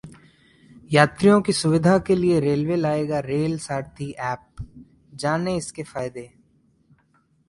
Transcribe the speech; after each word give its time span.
यात्रियों 0.91 1.41
की 1.41 1.53
सुविधा 1.53 1.97
के 2.07 2.15
लिए 2.15 2.39
रेलवे 2.39 2.75
लाएगा 2.75 3.19
रेल 3.25 3.57
सारथी 3.59 4.09
ऐप, 4.31 4.65
जानें 5.15 5.55
इसके 5.55 5.83
फायदे 5.83 6.29